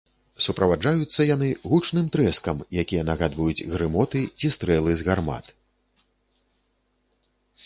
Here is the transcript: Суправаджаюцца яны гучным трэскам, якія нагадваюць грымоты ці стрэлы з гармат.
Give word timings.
Суправаджаюцца 0.43 1.25
яны 1.35 1.49
гучным 1.73 2.05
трэскам, 2.15 2.57
якія 2.85 3.03
нагадваюць 3.11 3.65
грымоты 3.75 4.19
ці 4.37 4.47
стрэлы 4.57 4.91
з 5.03 5.09
гармат. 5.11 5.57